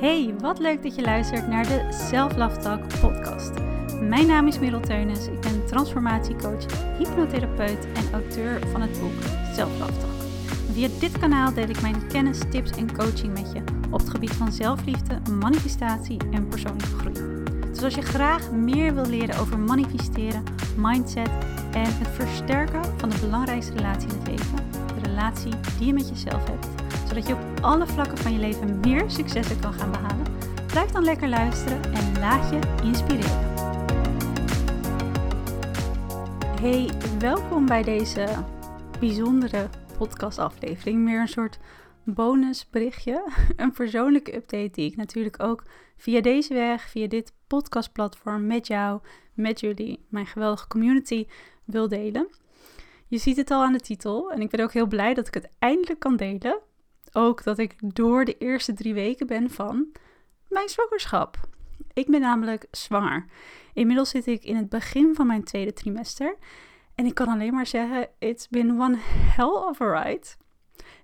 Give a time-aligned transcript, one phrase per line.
[0.00, 3.50] Hey, wat leuk dat je luistert naar de Self Love podcast.
[4.00, 6.64] Mijn naam is Merel Teunis, ik ben transformatiecoach,
[6.98, 9.22] hypnotherapeut en auteur van het boek
[9.54, 9.92] Self Love.
[10.72, 14.32] Via dit kanaal deel ik mijn kennis, tips en coaching met je op het gebied
[14.32, 17.44] van zelfliefde, manifestatie en persoonlijke groei.
[17.72, 20.42] Dus als je graag meer wil leren over manifesteren,
[20.76, 21.30] mindset
[21.72, 26.08] en het versterken van de belangrijkste relatie in het leven, de relatie die je met
[26.08, 26.66] jezelf hebt,
[27.08, 30.26] zodat je op alle vlakken van je leven meer successen kan gaan behalen,
[30.66, 33.48] blijf dan lekker luisteren en laat je inspireren.
[36.60, 38.26] Hey, welkom bij deze
[39.00, 40.98] bijzondere podcastaflevering.
[40.98, 41.58] Meer een soort
[42.04, 45.64] bonusberichtje, een persoonlijke update die ik natuurlijk ook
[45.96, 49.00] via deze weg, via dit podcastplatform met jou,
[49.34, 51.26] met jullie, mijn geweldige community
[51.64, 52.28] wil delen.
[53.06, 55.34] Je ziet het al aan de titel en ik ben ook heel blij dat ik
[55.34, 56.60] het eindelijk kan delen.
[57.12, 59.92] Ook dat ik door de eerste drie weken ben van
[60.48, 61.36] mijn zwangerschap.
[61.92, 63.24] Ik ben namelijk zwanger.
[63.72, 66.36] Inmiddels zit ik in het begin van mijn tweede trimester.
[66.94, 68.96] En ik kan alleen maar zeggen, it's been one
[69.36, 70.26] hell of a ride.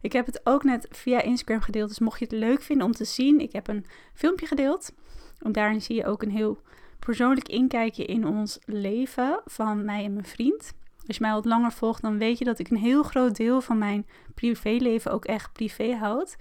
[0.00, 2.92] Ik heb het ook net via Instagram gedeeld, dus mocht je het leuk vinden om
[2.92, 4.92] te zien, ik heb een filmpje gedeeld.
[5.38, 6.58] En daarin zie je ook een heel
[6.98, 10.72] persoonlijk inkijkje in ons leven van mij en mijn vriend.
[11.06, 13.60] Als je mij wat langer volgt, dan weet je dat ik een heel groot deel
[13.60, 16.36] van mijn privéleven ook echt privé houd.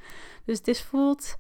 [0.46, 1.36] Dus het is voelt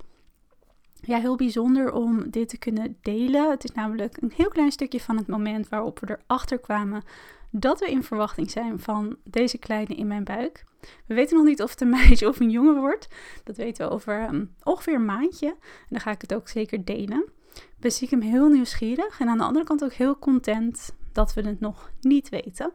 [1.02, 3.50] ja, heel bijzonder om dit te kunnen delen.
[3.50, 7.03] Het is namelijk een heel klein stukje van het moment waarop we erachter kwamen
[7.52, 10.64] dat we in verwachting zijn van deze kleine in mijn buik.
[11.06, 13.08] We weten nog niet of het een meisje of een jongen wordt.
[13.44, 15.48] Dat weten we over um, ongeveer een maandje.
[15.48, 17.26] En dan ga ik het ook zeker delen.
[17.56, 21.42] Ik ben stiekem heel nieuwsgierig en aan de andere kant ook heel content dat we
[21.42, 22.72] het nog niet weten.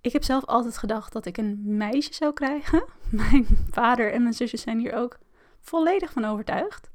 [0.00, 2.84] Ik heb zelf altijd gedacht dat ik een meisje zou krijgen.
[3.10, 5.18] Mijn vader en mijn zusjes zijn hier ook
[5.60, 6.90] volledig van overtuigd.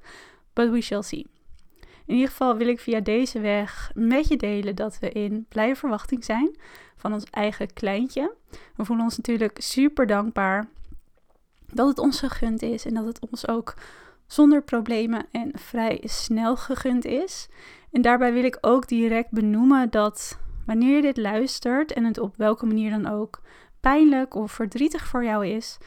[0.53, 1.28] But we shall see.
[2.06, 5.76] In ieder geval wil ik via deze weg met je delen dat we in blije
[5.76, 6.58] verwachting zijn
[6.95, 8.33] van ons eigen kleintje.
[8.76, 10.67] We voelen ons natuurlijk super dankbaar
[11.73, 13.73] dat het ons gegund is en dat het ons ook
[14.27, 17.48] zonder problemen en vrij snel gegund is.
[17.92, 22.36] En daarbij wil ik ook direct benoemen dat wanneer je dit luistert en het op
[22.37, 23.42] welke manier dan ook
[23.80, 25.77] pijnlijk of verdrietig voor jou is,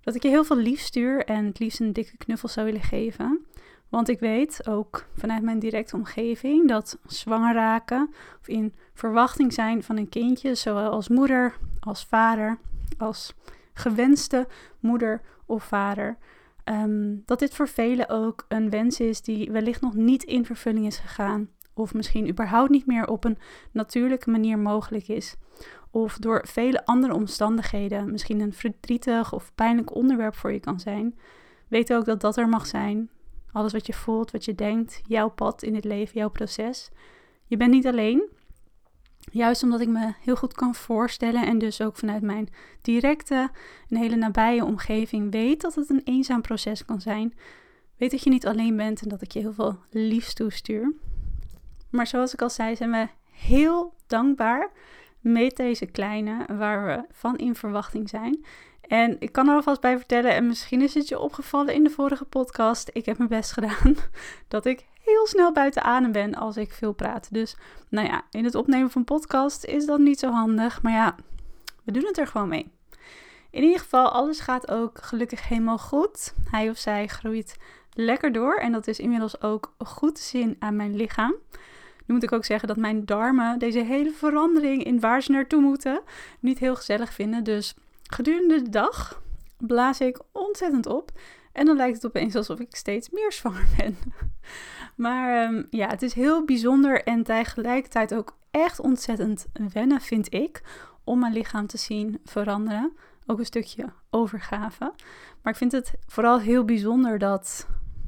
[0.00, 2.82] dat ik je heel veel lief stuur en het liefst een dikke knuffel zou willen
[2.82, 3.46] geven.
[3.88, 9.82] Want ik weet ook vanuit mijn directe omgeving dat zwanger raken of in verwachting zijn
[9.82, 12.58] van een kindje, zowel als moeder, als vader,
[12.98, 13.34] als
[13.72, 14.46] gewenste
[14.80, 16.16] moeder of vader,
[16.64, 20.86] um, dat dit voor velen ook een wens is die wellicht nog niet in vervulling
[20.86, 21.48] is gegaan.
[21.74, 23.38] Of misschien überhaupt niet meer op een
[23.72, 25.36] natuurlijke manier mogelijk is.
[25.90, 31.18] Of door vele andere omstandigheden misschien een verdrietig of pijnlijk onderwerp voor je kan zijn.
[31.68, 33.10] Weet ook dat dat er mag zijn.
[33.52, 36.90] Alles wat je voelt, wat je denkt, jouw pad in het leven, jouw proces.
[37.46, 38.28] Je bent niet alleen.
[39.30, 42.48] Juist omdat ik me heel goed kan voorstellen en dus ook vanuit mijn
[42.82, 43.50] directe
[43.88, 47.34] en hele nabije omgeving weet dat het een eenzaam proces kan zijn.
[47.96, 50.94] Weet dat je niet alleen bent en dat ik je heel veel liefst toestuur.
[51.94, 54.70] Maar zoals ik al zei, zijn we heel dankbaar
[55.20, 58.44] met deze kleine waar we van in verwachting zijn.
[58.80, 61.90] En ik kan er alvast bij vertellen, en misschien is het je opgevallen in de
[61.90, 63.96] vorige podcast, ik heb mijn best gedaan,
[64.48, 67.28] dat ik heel snel buiten adem ben als ik veel praat.
[67.32, 67.56] Dus
[67.88, 71.14] nou ja, in het opnemen van podcast is dat niet zo handig, maar ja,
[71.84, 72.72] we doen het er gewoon mee.
[73.50, 76.34] In ieder geval, alles gaat ook gelukkig helemaal goed.
[76.50, 77.56] Hij of zij groeit
[77.92, 81.34] lekker door en dat is inmiddels ook goed te zien aan mijn lichaam.
[82.06, 85.60] Nu moet ik ook zeggen dat mijn darmen deze hele verandering in waar ze naartoe
[85.60, 86.02] moeten
[86.40, 87.44] niet heel gezellig vinden.
[87.44, 89.22] Dus gedurende de dag
[89.58, 91.10] blaas ik ontzettend op.
[91.52, 93.96] En dan lijkt het opeens alsof ik steeds meer zwanger ben.
[94.94, 100.62] Maar ehm, ja, het is heel bijzonder en tegelijkertijd ook echt ontzettend wennen, vind ik,
[101.04, 102.92] om mijn lichaam te zien veranderen.
[103.26, 104.92] Ook een stukje overgave.
[105.42, 107.66] Maar ik vind het vooral heel bijzonder dat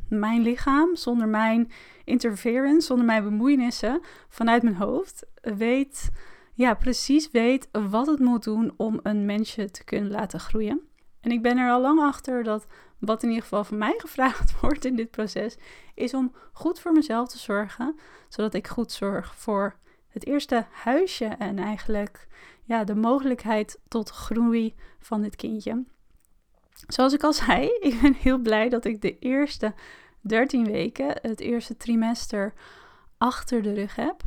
[0.08, 1.70] mijn lichaam, zonder mijn
[2.04, 6.10] interference, zonder mijn bemoeienissen vanuit mijn hoofd, weet,
[6.54, 10.80] ja, precies weet wat het moet doen om een mensje te kunnen laten groeien.
[11.20, 12.66] En ik ben er al lang achter dat
[12.98, 15.56] wat in ieder geval van mij gevraagd wordt in dit proces,
[15.94, 17.98] is om goed voor mezelf te zorgen,
[18.28, 19.76] zodat ik goed zorg voor
[20.08, 22.26] het eerste huisje en eigenlijk
[22.64, 25.84] ja, de mogelijkheid tot groei van dit kindje.
[26.88, 29.74] Zoals ik al zei, ik ben heel blij dat ik de eerste
[30.20, 32.52] 13 weken, het eerste trimester,
[33.18, 34.22] achter de rug heb.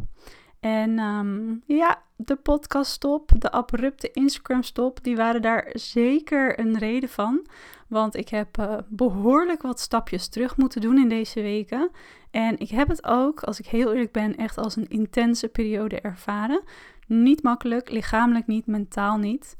[0.60, 7.48] En ehm, ja, de podcaststop, de abrupte Instagram-stop, die waren daar zeker een reden van.
[7.88, 11.92] Want ik heb uh, behoorlijk wat stapjes terug moeten doen in deze weken.
[12.32, 16.02] En ik heb het ook, als ik heel eerlijk ben, echt als een intense periode
[16.02, 16.62] ervaren.
[17.10, 19.58] Niet makkelijk, lichamelijk niet, mentaal niet.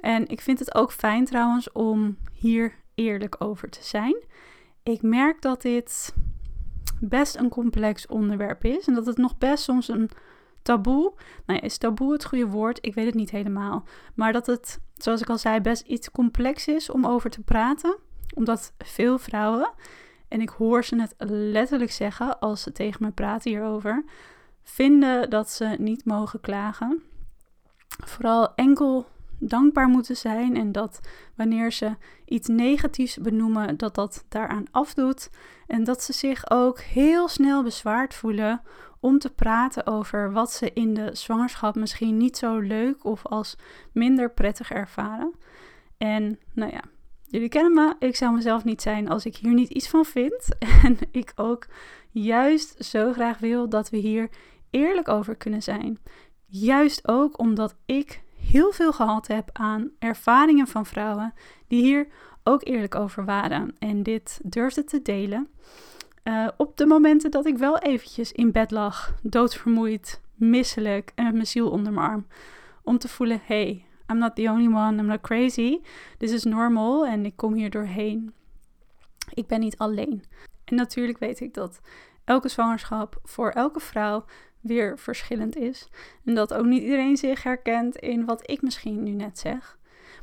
[0.00, 4.16] En ik vind het ook fijn trouwens om hier eerlijk over te zijn.
[4.82, 6.14] Ik merk dat dit
[7.00, 10.10] best een complex onderwerp is en dat het nog best soms een
[10.62, 11.12] taboe,
[11.46, 12.78] nou ja, is taboe het goede woord?
[12.80, 13.84] Ik weet het niet helemaal.
[14.14, 17.96] Maar dat het, zoals ik al zei, best iets complex is om over te praten.
[18.34, 19.70] Omdat veel vrouwen,
[20.28, 24.04] en ik hoor ze het letterlijk zeggen als ze tegen me praten hierover,
[24.62, 27.02] vinden dat ze niet mogen klagen.
[28.04, 29.06] Vooral enkel
[29.38, 31.00] dankbaar moeten zijn en dat
[31.36, 35.30] wanneer ze iets negatiefs benoemen, dat dat daaraan afdoet.
[35.66, 38.62] En dat ze zich ook heel snel bezwaard voelen
[39.00, 43.56] om te praten over wat ze in de zwangerschap misschien niet zo leuk of als
[43.92, 45.34] minder prettig ervaren.
[45.98, 46.82] En nou ja,
[47.26, 50.48] jullie kennen me, ik zou mezelf niet zijn als ik hier niet iets van vind.
[50.82, 51.66] En ik ook
[52.10, 54.28] juist zo graag wil dat we hier
[54.72, 55.98] eerlijk over kunnen zijn.
[56.46, 61.34] Juist ook omdat ik heel veel gehad heb aan ervaringen van vrouwen
[61.66, 62.06] die hier
[62.42, 65.48] ook eerlijk over waren en dit durfden te delen.
[66.24, 71.32] Uh, op de momenten dat ik wel eventjes in bed lag, doodvermoeid, misselijk en met
[71.32, 72.26] mijn ziel onder mijn arm.
[72.82, 75.80] Om te voelen, hey, I'm not the only one, I'm not crazy.
[76.18, 78.34] This is normal en ik kom hier doorheen.
[79.34, 80.24] Ik ben niet alleen.
[80.64, 81.80] En natuurlijk weet ik dat
[82.24, 84.24] elke zwangerschap voor elke vrouw
[84.60, 85.88] weer verschillend is.
[86.24, 89.78] En dat ook niet iedereen zich herkent in wat ik misschien nu net zeg.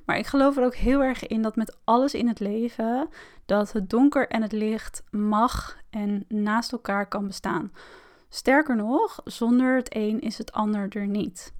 [0.05, 3.09] Maar ik geloof er ook heel erg in dat met alles in het leven,
[3.45, 7.71] dat het donker en het licht mag en naast elkaar kan bestaan.
[8.29, 11.53] Sterker nog, zonder het een is het ander er niet.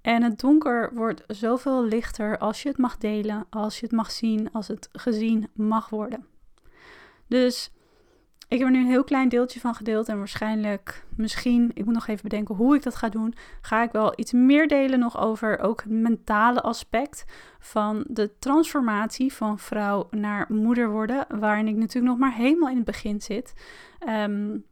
[0.00, 4.10] En het donker wordt zoveel lichter als je het mag delen, als je het mag
[4.10, 6.26] zien, als het gezien mag worden.
[7.26, 7.70] Dus
[8.48, 11.94] ik heb er nu een heel klein deeltje van gedeeld en waarschijnlijk, misschien, ik moet
[11.94, 15.18] nog even bedenken hoe ik dat ga doen, ga ik wel iets meer delen nog
[15.18, 17.24] over ook het mentale aspect
[17.58, 22.76] van de transformatie van vrouw naar moeder worden, waarin ik natuurlijk nog maar helemaal in
[22.76, 23.52] het begin zit.
[24.08, 24.64] Um,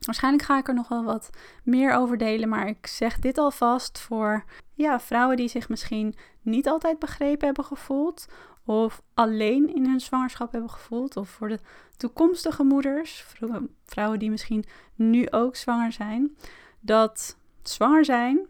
[0.00, 1.30] waarschijnlijk ga ik er nog wel wat
[1.62, 4.44] meer over delen, maar ik zeg dit alvast voor
[4.74, 8.26] ja, vrouwen die zich misschien niet altijd begrepen hebben gevoeld
[8.66, 11.58] of alleen in hun zwangerschap hebben gevoeld, of voor de
[11.96, 13.26] toekomstige moeders,
[13.84, 14.64] vrouwen die misschien
[14.94, 16.36] nu ook zwanger zijn,
[16.80, 18.46] dat zwanger zijn.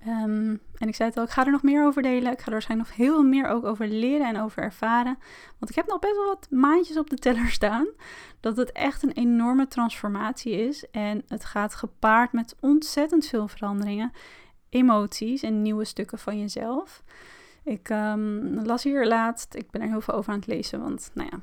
[0.00, 2.32] Ehm, en ik zei het al, ik ga er nog meer over delen.
[2.32, 5.18] Ik ga er waarschijnlijk nog heel meer ook over leren en over ervaren.
[5.58, 7.86] Want ik heb nog best wel wat maandjes op de teller staan.
[8.40, 10.90] Dat het echt een enorme transformatie is.
[10.90, 14.12] En het gaat gepaard met ontzettend veel veranderingen,
[14.68, 17.02] emoties en nieuwe stukken van jezelf.
[17.64, 21.10] Ik um, las hier laatst, ik ben er heel veel over aan het lezen, want
[21.14, 21.40] nou ja,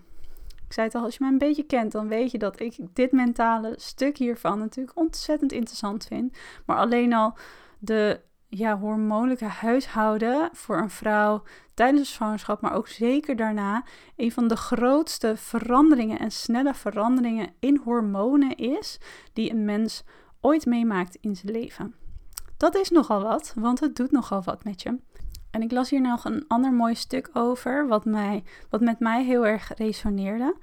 [0.67, 2.77] ik zei het al, als je mij een beetje kent, dan weet je dat ik
[2.93, 6.37] dit mentale stuk hiervan natuurlijk ontzettend interessant vind.
[6.65, 7.37] Maar alleen al
[7.79, 13.83] de ja, hormonelijke huishouden voor een vrouw tijdens de zwangerschap, maar ook zeker daarna,
[14.15, 18.99] een van de grootste veranderingen en snelle veranderingen in hormonen is
[19.33, 20.03] die een mens
[20.41, 21.95] ooit meemaakt in zijn leven.
[22.57, 24.99] Dat is nogal wat, want het doet nogal wat met je.
[25.51, 29.25] En ik las hier nog een ander mooi stuk over, wat, mij, wat met mij
[29.25, 30.55] heel erg resoneerde.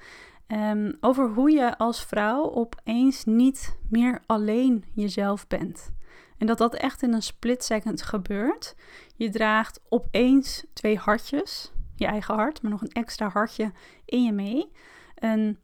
[0.46, 5.93] Um, over hoe je als vrouw opeens niet meer alleen jezelf bent.
[6.39, 8.74] En dat dat echt in een split second gebeurt.
[9.17, 13.72] Je draagt opeens twee hartjes, je eigen hart, maar nog een extra hartje
[14.05, 14.70] in je mee.
[15.15, 15.58] En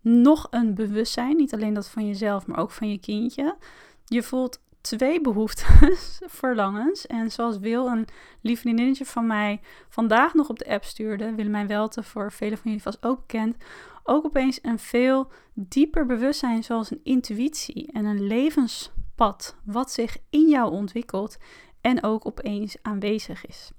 [0.00, 3.56] nog een bewustzijn, niet alleen dat van jezelf, maar ook van je kindje.
[4.04, 7.06] Je voelt twee behoeftes, verlangens.
[7.06, 8.06] En zoals Wil, een
[8.40, 12.66] lief vriendinnetje van mij, vandaag nog op de app stuurde, Willemijn Welte, voor velen van
[12.70, 13.56] jullie vast ook bekend,
[14.02, 20.48] ook opeens een veel dieper bewustzijn, zoals een intuïtie en een levenspad, wat zich in
[20.48, 21.36] jou ontwikkelt
[21.80, 23.70] en ook opeens aanwezig is.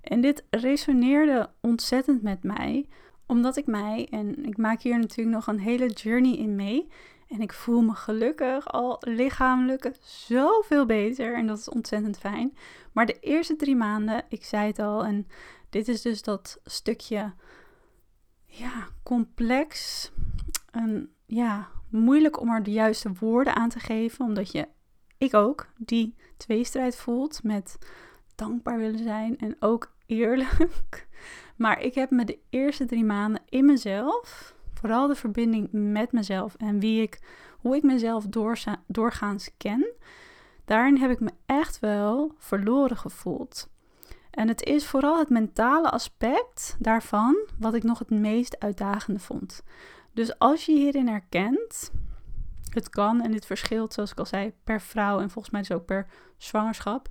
[0.00, 2.88] En dit resoneerde ontzettend met mij,
[3.26, 6.88] omdat ik mij, en ik maak hier natuurlijk nog een hele journey in mee,
[7.32, 11.34] en ik voel me gelukkig al lichamelijk zoveel beter.
[11.34, 12.56] En dat is ontzettend fijn.
[12.92, 15.04] Maar de eerste drie maanden, ik zei het al.
[15.04, 15.26] En
[15.70, 17.32] dit is dus dat stukje
[18.44, 20.10] ja, complex.
[20.70, 24.24] En ja, moeilijk om er de juiste woorden aan te geven.
[24.24, 24.68] Omdat je,
[25.18, 27.78] ik ook, die tweestrijd voelt met
[28.34, 31.06] dankbaar willen zijn en ook eerlijk.
[31.56, 36.54] Maar ik heb me de eerste drie maanden in mezelf vooral de verbinding met mezelf
[36.54, 37.20] en wie ik,
[37.58, 38.26] hoe ik mezelf
[38.86, 39.86] doorgaans ken,
[40.64, 43.68] daarin heb ik me echt wel verloren gevoeld.
[44.30, 49.62] En het is vooral het mentale aspect daarvan wat ik nog het meest uitdagende vond.
[50.12, 51.92] Dus als je hierin herkent,
[52.70, 55.72] het kan en dit verschilt, zoals ik al zei, per vrouw en volgens mij dus
[55.72, 57.08] ook per zwangerschap,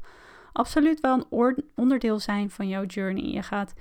[0.53, 3.33] absoluut wel een onderdeel zijn van jouw journey.
[3.33, 3.73] Je gaat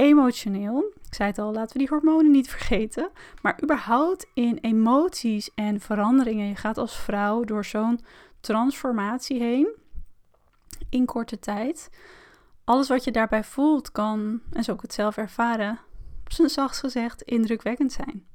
[0.00, 3.10] emotioneel, ik zei het al, laten we die hormonen niet vergeten,
[3.42, 6.48] maar überhaupt in emoties en veranderingen.
[6.48, 8.00] Je gaat als vrouw door zo'n
[8.40, 9.68] transformatie heen
[10.90, 11.90] in korte tijd.
[12.64, 15.78] Alles wat je daarbij voelt kan, en zo ook het zelf ervaren,
[16.24, 18.26] op zijn zachtst gezegd indrukwekkend zijn.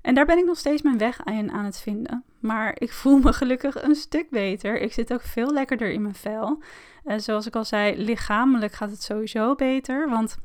[0.00, 2.24] En daar ben ik nog steeds mijn weg aan, aan het vinden.
[2.40, 4.80] Maar ik voel me gelukkig een stuk beter.
[4.80, 6.62] Ik zit ook veel lekkerder in mijn vel.
[7.04, 10.08] Uh, zoals ik al zei, lichamelijk gaat het sowieso beter.
[10.08, 10.36] Want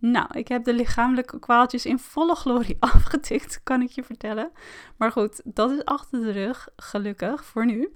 [0.00, 4.50] nou, ik heb de lichamelijke kwaaltjes in volle glorie afgetikt, kan ik je vertellen.
[4.96, 7.92] Maar goed, dat is achter de rug, gelukkig voor nu.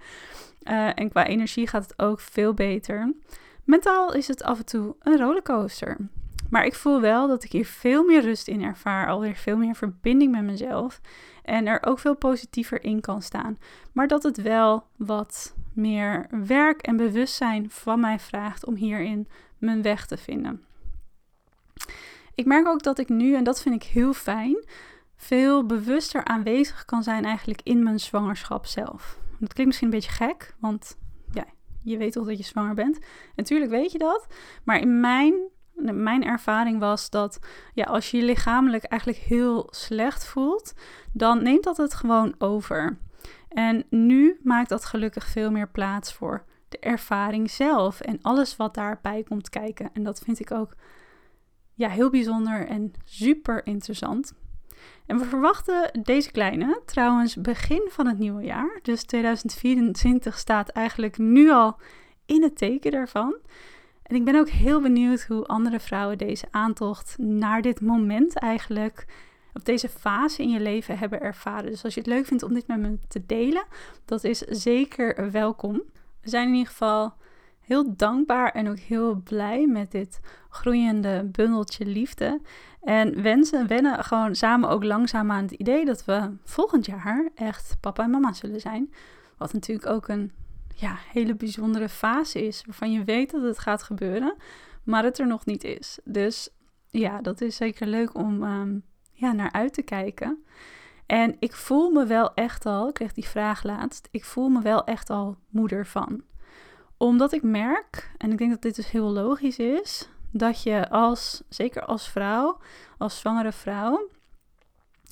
[0.62, 3.14] Uh, en qua energie gaat het ook veel beter.
[3.64, 5.96] Mentaal is het af en toe een rollercoaster.
[6.50, 9.75] Maar ik voel wel dat ik hier veel meer rust in ervaar, alweer veel meer
[9.75, 11.00] verbinding met mezelf.
[11.42, 13.58] En er ook veel positiever in kan staan.
[13.92, 19.82] Maar dat het wel wat meer werk en bewustzijn van mij vraagt om hierin mijn
[19.82, 20.64] weg te vinden.
[22.34, 24.64] Ik merk ook dat ik nu, en dat vind ik heel fijn,
[25.16, 29.18] veel bewuster aanwezig kan zijn eigenlijk in mijn zwangerschap zelf.
[29.38, 30.98] Dat klinkt misschien een beetje gek, want
[31.32, 31.44] ja,
[31.82, 32.98] je weet toch dat je zwanger bent.
[33.36, 34.26] Natuurlijk weet je dat.
[34.64, 35.34] Maar in mijn,
[35.92, 37.38] mijn ervaring was dat
[37.74, 40.74] ja, als je je lichamelijk eigenlijk heel slecht voelt,
[41.12, 42.98] dan neemt dat het gewoon over.
[43.48, 48.74] En nu maakt dat gelukkig veel meer plaats voor de ervaring zelf en alles wat
[48.74, 49.90] daarbij komt kijken.
[49.92, 50.74] En dat vind ik ook
[51.74, 54.32] ja, heel bijzonder en super interessant.
[55.06, 58.78] En we verwachten deze kleine trouwens begin van het nieuwe jaar.
[58.82, 61.76] Dus 2024 staat eigenlijk nu al
[62.26, 63.36] in het teken daarvan.
[64.02, 69.06] En ik ben ook heel benieuwd hoe andere vrouwen deze aantocht naar dit moment eigenlijk,
[69.52, 71.70] op deze fase in je leven hebben ervaren.
[71.70, 73.64] Dus als je het leuk vindt om dit met me te delen,
[74.04, 75.82] dat is zeker welkom.
[76.20, 77.14] We zijn in ieder geval
[77.66, 82.40] heel dankbaar en ook heel blij met dit groeiende bundeltje liefde.
[82.80, 87.76] En wensen wennen gewoon samen ook langzaam aan het idee dat we volgend jaar echt
[87.80, 88.92] papa en mama zullen zijn.
[89.37, 90.33] Wat natuurlijk ook een
[90.75, 94.35] ja, hele bijzondere fase is, waarvan je weet dat het gaat gebeuren,
[94.83, 95.99] maar het er nog niet is.
[96.04, 96.49] Dus
[96.88, 100.44] ja, dat is zeker leuk om um, ja, naar uit te kijken.
[101.06, 104.62] En ik voel me wel echt al, ik kreeg die vraag laatst, ik voel me
[104.62, 106.23] wel echt al moeder van
[107.04, 111.42] omdat ik merk, en ik denk dat dit dus heel logisch is, dat je als,
[111.49, 112.58] zeker als vrouw,
[112.99, 114.08] als zwangere vrouw,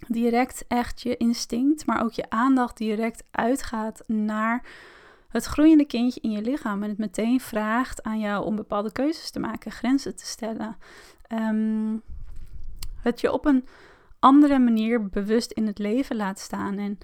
[0.08, 4.66] direct echt je instinct, maar ook je aandacht direct uitgaat naar
[5.28, 6.82] het groeiende kindje in je lichaam.
[6.82, 10.76] En het meteen vraagt aan jou om bepaalde keuzes te maken, grenzen te stellen.
[11.28, 12.02] Um,
[13.00, 13.66] het je op een
[14.18, 16.78] andere manier bewust in het leven laat staan.
[16.78, 16.98] En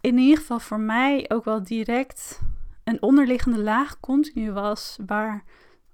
[0.00, 2.40] in ieder geval voor mij ook wel direct
[2.90, 5.44] een onderliggende laag continu was waar,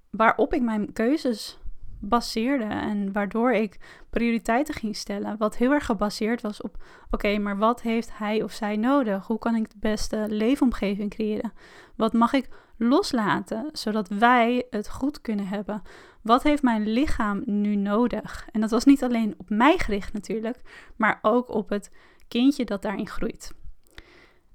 [0.09, 1.59] waarop ik mijn keuzes
[1.99, 5.37] baseerde en waardoor ik prioriteiten ging stellen.
[5.37, 9.27] Wat heel erg gebaseerd was op: oké, maar wat heeft hij of zij nodig?
[9.27, 11.53] Hoe kan ik de beste leefomgeving creëren?
[11.95, 15.81] Wat mag ik loslaten zodat wij het goed kunnen hebben?
[16.21, 18.47] Wat heeft mijn lichaam nu nodig?
[18.51, 21.91] En dat was niet alleen op mij gericht natuurlijk, maar ook op het
[22.27, 23.51] kindje dat daarin groeit.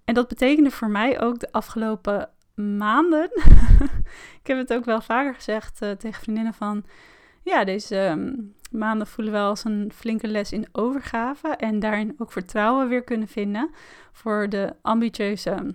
[0.04, 3.30] En dat betekende voor mij ook de afgelopen maanden.
[4.40, 6.85] ik heb het ook wel vaker gezegd uh, tegen vriendinnen van.
[7.42, 8.35] Ja, deze ehm,
[8.71, 11.49] maanden voelen wel als een flinke les in overgave.
[11.49, 13.71] En daarin ook vertrouwen weer kunnen vinden
[14.12, 15.75] voor de ambitieuze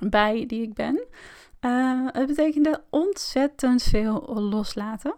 [0.00, 1.06] bij die ik ben.
[1.60, 5.14] Uh, het betekende ontzettend veel loslaten.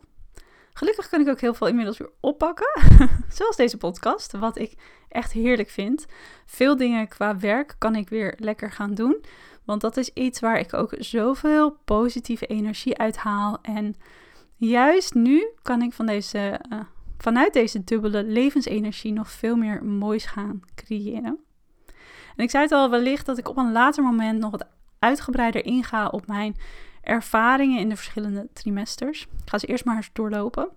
[0.72, 2.82] Gelukkig kan ik ook heel veel inmiddels weer oppakken.
[3.38, 4.74] Zoals deze podcast, wat ik
[5.08, 6.06] echt heerlijk vind.
[6.46, 9.24] Veel dingen qua werk kan ik weer lekker gaan doen.
[9.64, 13.58] Want dat is iets waar ik ook zoveel positieve energie uit haal.
[13.62, 13.94] En
[14.56, 16.80] juist nu kan ik van deze, uh,
[17.18, 21.38] vanuit deze dubbele levensenergie nog veel meer moois gaan creëren.
[22.36, 24.66] En ik zei het al, wellicht dat ik op een later moment nog wat
[24.98, 26.56] uitgebreider inga op mijn
[27.02, 29.22] ervaringen in de verschillende trimesters.
[29.22, 30.68] Ik ga ze eerst maar eens doorlopen.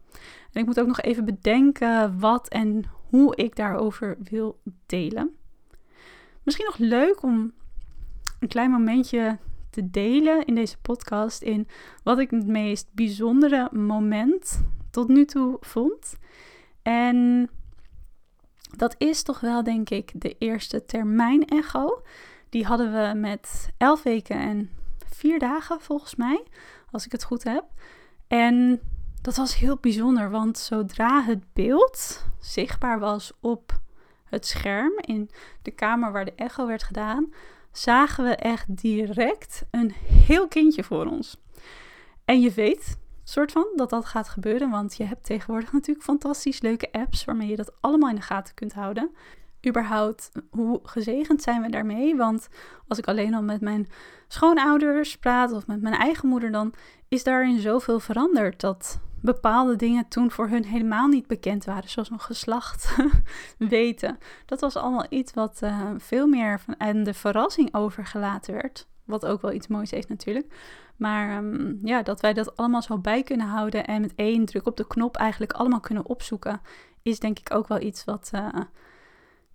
[0.52, 5.36] En ik moet ook nog even bedenken wat en hoe ik daarover wil delen.
[6.44, 7.54] Misschien nog leuk om
[8.40, 9.38] een klein momentje
[9.70, 11.68] te delen in deze podcast in
[12.04, 16.18] wat ik het meest bijzondere moment tot nu toe vond.
[16.82, 17.50] En
[18.76, 22.02] Dat is toch wel, denk ik, de eerste termijn echo.
[22.50, 24.70] Die hadden we met elf weken en
[25.16, 26.44] vier dagen, volgens mij,
[26.92, 27.64] als ik het goed heb.
[28.28, 28.80] En
[29.22, 33.80] dat was heel bijzonder, want zodra het beeld zichtbaar was op
[34.26, 35.30] het scherm in
[35.62, 37.34] de kamer waar de echo werd gedaan,
[37.72, 39.92] zagen we echt direct een
[40.26, 41.38] heel kindje voor ons.
[42.26, 46.62] En je weet, soort van, dat dat gaat gebeuren, want je hebt tegenwoordig natuurlijk fantastisch
[46.62, 49.16] leuke apps waarmee je dat allemaal in de gaten kunt houden.
[49.68, 52.16] Überhaupt, hoe gezegend zijn we daarmee?
[52.16, 52.48] Want
[52.88, 53.88] als ik alleen al met mijn
[54.28, 56.74] schoonouders praat of met mijn eigen moeder, dan
[57.08, 62.10] is daarin zoveel veranderd dat bepaalde dingen toen voor hun helemaal niet bekend waren, zoals
[62.10, 62.96] een geslacht
[63.58, 64.18] weten.
[64.46, 68.88] Dat was allemaal iets wat uh, veel meer van en de verrassing overgelaten werd.
[69.04, 70.54] Wat ook wel iets moois heeft natuurlijk.
[70.96, 74.66] Maar um, ja, dat wij dat allemaal zo bij kunnen houden en met één druk
[74.66, 76.62] op de knop eigenlijk allemaal kunnen opzoeken,
[77.02, 78.48] is denk ik ook wel iets wat, uh,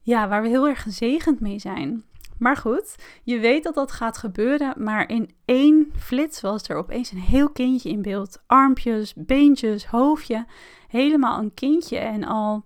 [0.02, 2.04] ja, waar we heel erg gezegend mee zijn.
[2.38, 7.10] Maar goed, je weet dat dat gaat gebeuren, maar in één flits was er opeens
[7.10, 8.42] een heel kindje in beeld.
[8.46, 10.46] Armpjes, beentjes, hoofdje,
[10.88, 11.98] helemaal een kindje.
[11.98, 12.64] En al,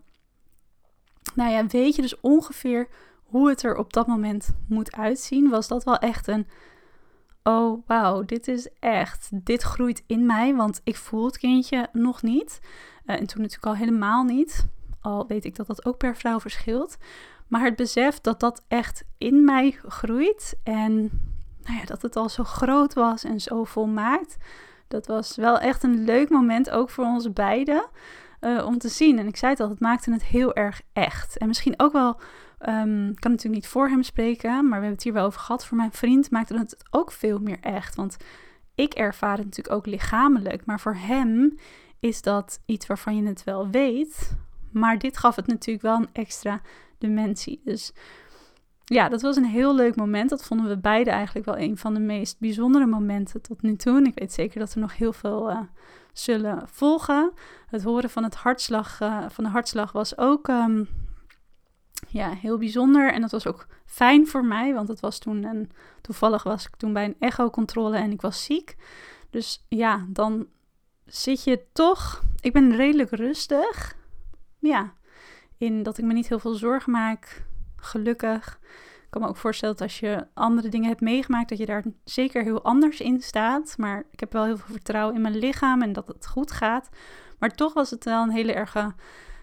[1.35, 2.89] nou ja, weet je dus ongeveer
[3.25, 6.47] hoe het er op dat moment moet uitzien, was dat wel echt een,
[7.43, 12.23] oh wauw, dit is echt, dit groeit in mij, want ik voel het kindje nog
[12.23, 12.61] niet.
[13.07, 14.67] Uh, en toen natuurlijk al helemaal niet,
[15.05, 16.97] al weet ik dat dat ook per vrouw verschilt.
[17.49, 20.95] Maar het besef dat dat echt in mij groeit en
[21.63, 24.37] nou ja, dat het al zo groot was en zo volmaakt.
[24.89, 27.87] Dat was wel echt een leuk moment, ook voor ons beiden,
[28.41, 29.19] uh, om te zien.
[29.19, 31.39] En ik zei het al, het maakte het heel erg echt.
[31.39, 32.11] En misschien ook wel,
[32.59, 35.67] ik kan natuurlijk niet voor hem spreken, maar we hebben het hier wel over gehad.
[35.67, 37.95] Voor mijn vriend maakte het ook veel meer echt.
[37.95, 38.17] Want
[38.75, 41.59] ik ervaar het natuurlijk ook lichamelijk, maar voor hem
[42.01, 44.37] is dat iets waarvan je het wel weet.
[44.75, 46.61] Maar dit gaf het natuurlijk wel een extra
[46.99, 47.61] dimensie.
[47.65, 47.93] Dus
[48.85, 50.31] ja, dat was een heel leuk moment.
[50.31, 53.97] Dat vonden we beide eigenlijk wel een van de meest bijzondere momenten tot nu toe.
[53.97, 55.61] En ik weet zeker dat er nog heel veel uh,
[56.13, 57.33] zullen volgen.
[57.67, 60.89] Het horen van, het hartslag, uh, van de hartslag was ook um,
[62.09, 63.13] ja, heel bijzonder.
[63.13, 66.77] En dat was ook fijn voor mij, want het was toen een, toevallig was ik
[66.77, 68.77] toen bij een echo-controle en ik was ziek.
[69.31, 70.47] Dus ja, dan
[71.07, 72.23] zit je toch.
[72.41, 73.97] Ik ben redelijk rustig.
[74.67, 74.93] Ja,
[75.59, 77.45] in dat ik me niet heel veel zorgen maak.
[77.77, 78.59] Gelukkig.
[79.03, 81.85] Ik kan me ook voorstellen dat als je andere dingen hebt meegemaakt, dat je daar
[82.05, 83.75] zeker heel anders in staat.
[83.79, 86.89] Maar ik heb wel heel veel vertrouwen in mijn lichaam en dat het goed gaat.
[87.39, 88.93] Maar toch was het wel een hele erge,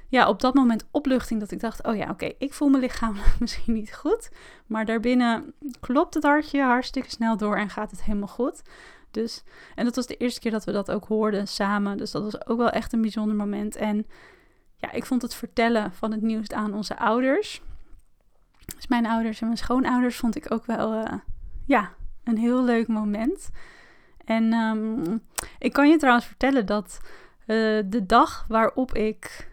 [0.07, 3.15] ja, op dat moment opluchting dat ik dacht, oh ja, oké, ik voel mijn lichaam
[3.39, 4.29] misschien niet goed.
[4.65, 8.61] Maar daarbinnen klopt het hartje hartstikke snel door en gaat het helemaal goed.
[9.11, 9.43] Dus,
[9.75, 11.97] en dat was de eerste keer dat we dat ook hoorden samen.
[11.97, 13.75] Dus dat was ook wel echt een bijzonder moment.
[13.75, 14.05] En
[14.81, 17.61] ja, ik vond het vertellen van het nieuws aan onze ouders.
[18.75, 21.13] Dus mijn ouders en mijn schoonouders vond ik ook wel, uh,
[21.65, 21.91] ja,
[22.23, 23.49] een heel leuk moment.
[24.25, 25.21] En um,
[25.59, 29.49] ik kan je trouwens vertellen dat uh, de dag waarop ik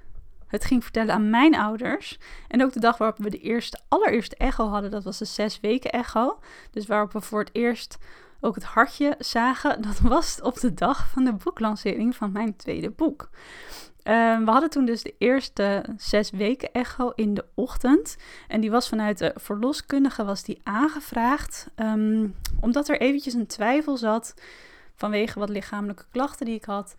[0.46, 2.18] het ging vertellen aan mijn ouders.
[2.48, 4.90] En ook de dag waarop we de eerste, allereerste echo hadden.
[4.90, 6.38] Dat was de zes weken echo.
[6.70, 7.98] Dus waarop we voor het eerst
[8.40, 9.80] ook het hartje zagen.
[9.88, 13.30] Dat was op de dag van de boeklancering van mijn tweede boek.
[14.02, 18.16] Ehm, we hadden toen dus de eerste zes weken echo in de ochtend.
[18.48, 21.66] En die was vanuit de verloskundige was die aangevraagd.
[21.76, 24.34] Um, omdat er eventjes een twijfel zat
[24.94, 26.96] vanwege wat lichamelijke klachten die ik had.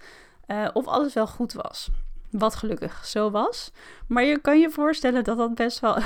[0.48, 1.90] Uh, of alles wel goed was.
[2.32, 3.72] Wat gelukkig zo was.
[4.08, 5.98] Maar je kan je voorstellen dat dat best wel,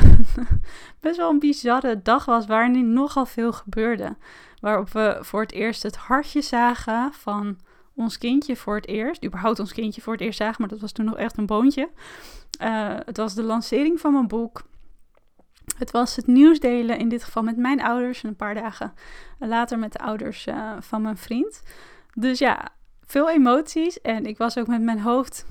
[1.00, 4.16] best wel een bizarre dag was waarin nogal veel gebeurde.
[4.64, 7.60] Waarop we voor het eerst het hartje zagen van
[7.96, 9.26] ons kindje voor het eerst.
[9.26, 11.90] Überhaupt ons kindje voor het eerst zagen, maar dat was toen nog echt een boontje.
[12.62, 14.62] Uh, het was de lancering van mijn boek.
[15.78, 18.94] Het was het nieuws delen, in dit geval met mijn ouders en een paar dagen
[19.40, 21.64] later met de ouders uh, van mijn vriend.
[22.14, 22.70] Dus ja,
[23.06, 25.46] veel emoties en ik was ook met mijn hoofd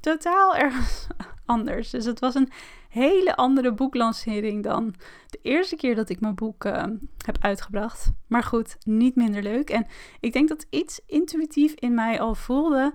[0.00, 1.06] totaal ergens
[1.46, 1.90] anders.
[1.90, 2.50] Dus het was een
[2.96, 4.94] hele andere boeklancering dan
[5.26, 6.84] de eerste keer dat ik mijn boek uh,
[7.24, 8.12] heb uitgebracht.
[8.26, 9.70] Maar goed, niet minder leuk.
[9.70, 9.86] En
[10.20, 12.94] ik denk dat iets intuïtief in mij al voelde.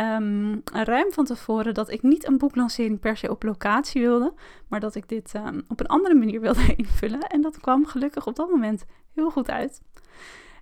[0.00, 4.34] Um, ruim van tevoren dat ik niet een boeklancering per se op locatie wilde,
[4.68, 7.20] maar dat ik dit um, op een andere manier wilde invullen.
[7.20, 9.80] En dat kwam gelukkig op dat moment heel goed uit.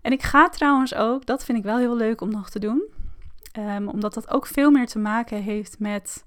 [0.02, 2.82] En ik ga trouwens ook, dat vind ik wel heel leuk om nog te doen,
[3.58, 6.24] um, omdat dat ook veel meer te maken heeft met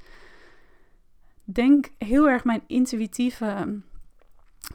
[1.53, 3.81] denk heel erg mijn intuïtieve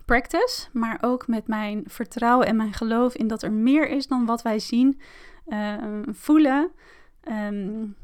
[0.05, 4.27] practice, maar ook met mijn vertrouwen en mijn geloof in dat er meer is dan
[4.27, 5.01] wat wij zien,
[5.47, 6.71] uh, voelen.
[7.29, 7.97] Um,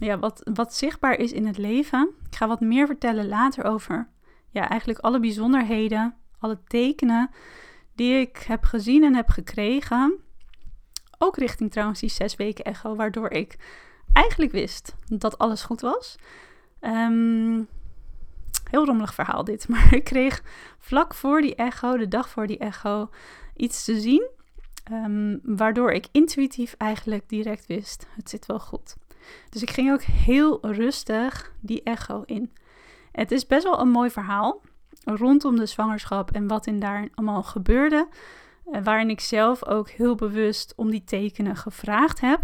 [0.00, 2.10] ja, wat, wat zichtbaar is in het leven.
[2.26, 4.08] Ik ga wat meer vertellen later over
[4.50, 7.30] ja, eigenlijk alle bijzonderheden, alle tekenen
[7.94, 10.18] die ik heb gezien en heb gekregen.
[11.18, 13.58] Ook richting trouwens die zes weken echo, waardoor ik
[14.12, 16.16] eigenlijk wist dat alles goed was.
[16.80, 17.68] Um,
[18.70, 20.42] heel rommelig verhaal dit, maar ik kreeg
[20.78, 23.10] vlak voor die echo, de dag voor die echo,
[23.56, 24.28] iets te zien.
[24.84, 28.96] Ehm, waardoor ik intuïtief eigenlijk direct wist, het zit wel goed.
[29.48, 32.52] Dus ik ging ook heel rustig die echo in.
[33.12, 34.60] Het is best wel een mooi verhaal
[35.04, 38.08] rondom de zwangerschap en wat in daar allemaal gebeurde.
[38.64, 42.40] Eh, waarin ik zelf ook heel bewust om die tekenen gevraagd heb.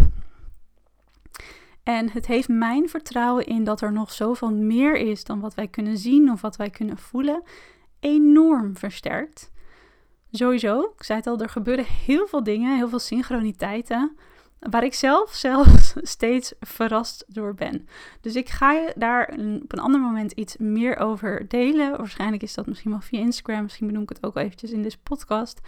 [1.87, 5.69] En het heeft mijn vertrouwen in dat er nog zoveel meer is dan wat wij
[5.69, 7.43] kunnen zien of wat wij kunnen voelen,
[8.01, 9.53] enorm versterkt.
[10.31, 14.17] Sowieso, ik zei het al, er gebeuren heel veel dingen, heel veel synchroniteiten,
[14.59, 17.89] waar ik zelf zelfs steeds verrast door ben.
[18.21, 19.29] Dus ik ga je daar
[19.63, 21.97] op een ander moment iets meer over delen.
[21.97, 24.83] Waarschijnlijk is dat misschien wel via Instagram, misschien benoem ik het ook wel eventjes in
[24.83, 25.61] deze podcast.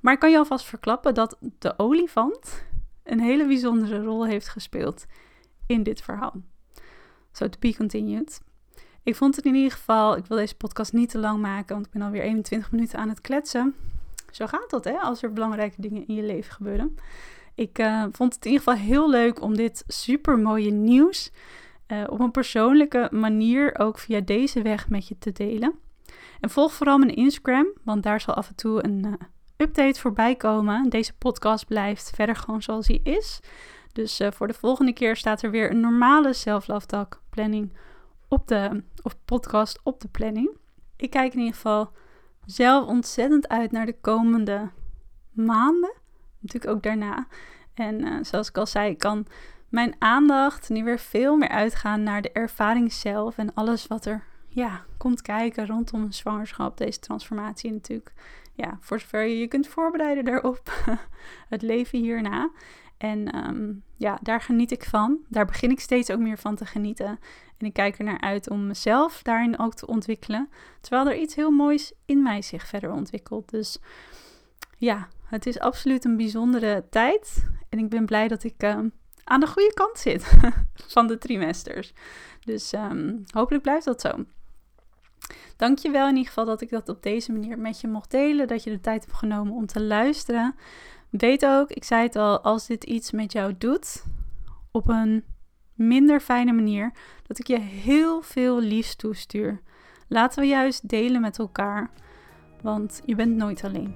[0.00, 2.64] Maar ik kan je alvast verklappen dat de olifant
[3.02, 5.06] een hele bijzondere rol heeft gespeeld
[5.66, 6.34] in dit verhaal.
[7.32, 8.40] So to be continued.
[9.02, 11.86] Ik vond het in ieder geval, ik wil deze podcast niet te lang maken, want
[11.86, 13.74] ik ben alweer 21 minuten aan het kletsen.
[14.30, 16.96] Zo gaat dat, hè, als er belangrijke dingen in je leven gebeuren.
[17.54, 21.30] Ik uh, vond het in ieder geval heel leuk om dit super mooie nieuws
[21.88, 25.74] uh, op een persoonlijke manier ook via deze weg met je te delen.
[26.40, 29.12] En volg vooral mijn Instagram, want daar zal af en toe een uh,
[29.56, 30.88] update voorbij komen.
[30.88, 33.40] Deze podcast blijft verder gewoon zoals hij is.
[33.92, 37.72] Dus uh, voor de volgende keer staat er weer een normale self-love planning
[38.28, 40.50] op de, of podcast op de planning.
[40.96, 41.92] Ik kijk in ieder geval
[42.46, 44.70] zelf ontzettend uit naar de komende
[45.32, 45.92] maanden.
[46.38, 47.26] Natuurlijk ook daarna.
[47.74, 49.26] En uh, zoals ik al zei, kan
[49.68, 54.24] mijn aandacht nu weer veel meer uitgaan naar de ervaring zelf en alles wat er
[54.48, 58.12] ja, komt kijken rondom een zwangerschap, deze transformatie natuurlijk.
[58.54, 60.72] Ja, voor zover je je kunt voorbereiden daarop,
[61.48, 62.50] het leven hierna.
[63.02, 65.18] En um, ja, daar geniet ik van.
[65.28, 67.18] Daar begin ik steeds ook meer van te genieten.
[67.58, 70.48] En ik kijk er naar uit om mezelf daarin ook te ontwikkelen.
[70.80, 73.50] Terwijl er iets heel moois in mij zich verder ontwikkelt.
[73.50, 73.78] Dus
[74.78, 77.46] ja, het is absoluut een bijzondere tijd.
[77.68, 78.92] En ik ben blij dat ik um,
[79.24, 80.24] aan de goede kant zit
[80.94, 81.92] van de trimesters.
[82.44, 84.24] Dus um, hopelijk blijft dat zo.
[85.56, 88.48] Dankjewel in ieder geval dat ik dat op deze manier met je mocht delen.
[88.48, 90.54] Dat je de tijd hebt genomen om te luisteren.
[91.12, 94.04] Weet ook, ik zei het al, als dit iets met jou doet,
[94.70, 95.24] op een
[95.74, 96.92] minder fijne manier,
[97.26, 99.60] dat ik je heel veel liefst toestuur.
[100.08, 101.90] Laten we juist delen met elkaar,
[102.62, 103.94] want je bent nooit alleen.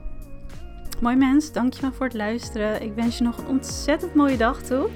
[1.01, 2.83] Mooi mens, dankjewel voor het luisteren.
[2.83, 4.89] Ik wens je nog een ontzettend mooie dag toe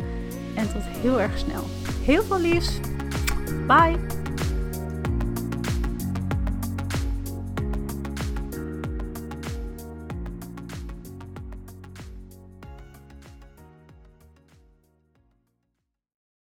[0.56, 1.64] en tot heel erg snel.
[2.04, 2.80] Heel veel liefs.
[3.66, 4.19] Bye!